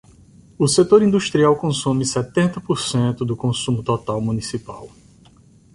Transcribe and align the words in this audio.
O 0.57 0.67
setor 0.67 1.03
industrial 1.03 1.55
consome 1.55 2.07
setenta 2.07 2.59
por 2.59 2.79
cento 2.79 3.23
do 3.23 3.37
consumo 3.37 3.83
total 3.83 4.19
municipal. 4.19 4.89